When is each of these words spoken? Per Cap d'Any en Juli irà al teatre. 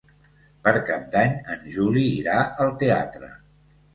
Per 0.67 0.71
Cap 0.87 1.03
d'Any 1.15 1.35
en 1.55 1.69
Juli 1.75 2.05
irà 2.21 2.37
al 2.65 2.75
teatre. 2.85 3.29